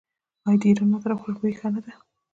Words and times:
آیا 0.47 0.59
د 0.61 0.63
ایران 0.69 0.89
عطر 0.95 1.09
او 1.13 1.19
خوشبویي 1.23 1.55
ښه 1.59 1.67
نه 1.73 1.81
ده؟ 1.85 1.91